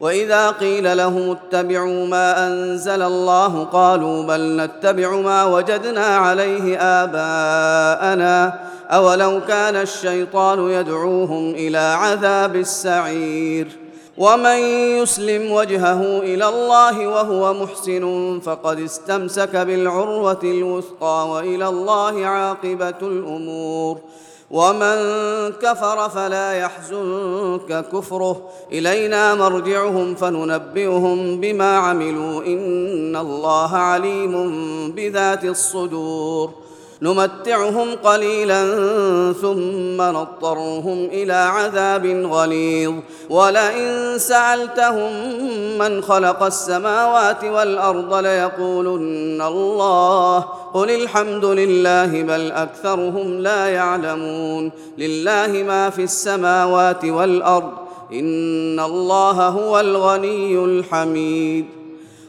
[0.00, 9.40] وإذا قيل لهم اتبعوا ما أنزل الله قالوا بل نتبع ما وجدنا عليه آباءنا أولو
[9.48, 13.68] كان الشيطان يدعوهم إلى عذاب السعير
[14.18, 14.58] ومن
[14.98, 23.98] يسلم وجهه إلى الله وهو محسن فقد استمسك بالعروة الوثقى وإلى الله عاقبة الأمور
[24.50, 24.96] ومن
[25.52, 28.48] كفر فلا يحزنك كفره.
[28.72, 32.42] إلينا مرجعهم فننبئهم بما عملوا.
[32.42, 34.34] إن الله عليم
[34.92, 36.69] بذات الصدور.
[37.02, 38.62] نمتعهم قليلا
[39.32, 42.94] ثم نضطرهم إلى عذاب غليظ.
[43.30, 45.12] ولئن سألتهم
[45.78, 50.38] من خلق السماوات والأرض ليقولن الله.
[50.74, 54.72] قل الحمد لله بل أكثرهم لا يعلمون.
[54.98, 57.72] لله ما في السماوات والأرض.
[58.12, 61.79] إن الله هو الغني الحميد.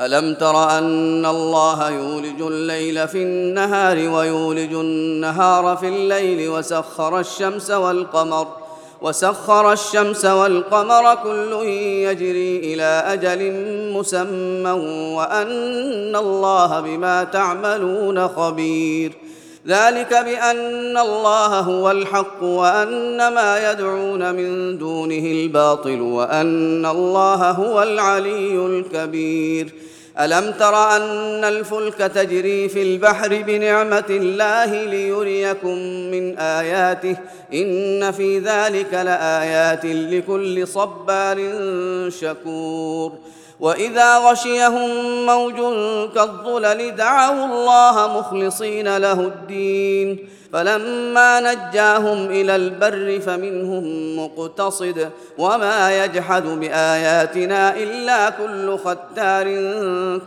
[0.00, 8.46] ألم تر أن الله يولج الليل في النهار ويولج النهار في الليل وسخر الشمس والقمر
[9.02, 11.52] وسخر الشمس والقمر كل
[12.06, 13.52] يجري إلى أجل
[13.92, 14.70] مسمى
[15.16, 19.12] وأن الله بما تعملون خبير.
[19.66, 28.66] ذلك بأن الله هو الحق وأن ما يدعون من دونه الباطل وأن الله هو العلي
[28.66, 29.74] الكبير.
[30.20, 35.78] ألم تر أن الفلك تجري في البحر بنعمة الله ليريكم
[36.10, 37.16] من آياته؟
[37.54, 41.38] إن في ذلك لآيات لكل صبار
[42.08, 43.12] شكور.
[43.60, 44.90] وإذا غشيهم
[45.26, 45.56] موج
[46.14, 50.28] كالظلل دعوا الله مخلصين له الدين.
[50.52, 55.10] فلما نجاهم إلى البر فمنهم مقتصد.
[55.38, 59.46] وما يجحد بآياتنا إلا كل ختار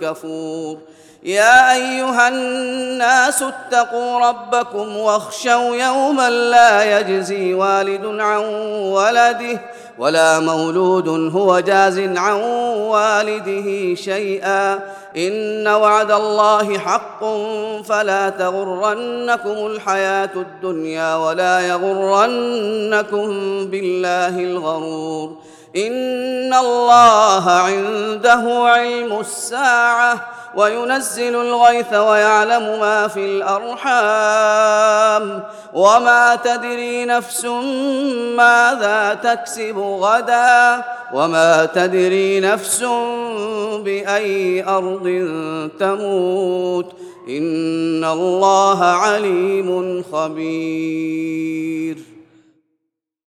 [0.00, 0.78] كفور
[1.22, 8.44] يا أيها الناس اتقوا ربكم واخشوا يوما لا يجزي والد عن
[8.92, 9.60] ولده
[9.98, 12.40] ولا مولود هو جاز عن
[12.88, 14.80] والده شيئا.
[15.16, 17.24] إن وعد الله حق
[17.84, 23.28] فلا تغرنكم الحياة الدنيا ولا يغرنكم
[23.66, 25.36] بالله الغرور.
[25.76, 30.39] إن الله عنده علم الساعة.
[30.54, 33.82] وينزل الغيث ويعلم ما في الأرحام.
[35.74, 37.44] وما تدري نفس
[38.36, 40.84] ماذا تكسب غدا.
[41.12, 42.84] وما تدري نفس
[43.84, 45.28] بأي أرض
[45.80, 46.86] تموت.
[47.28, 51.96] إن الله عليم خبير.